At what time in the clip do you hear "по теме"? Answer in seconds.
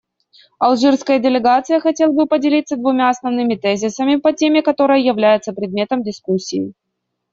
4.15-4.63